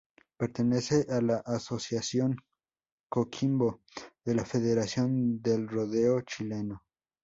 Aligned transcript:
Pertenece 0.35 1.05
a 1.09 1.21
la 1.21 1.37
Asociación 1.45 2.37
Coquimbo 3.07 3.81
de 4.25 4.33
la 4.33 4.45
Federación 4.45 5.43
del 5.43 5.67
Rodeo 5.67 6.21
Chileno. 6.21 6.81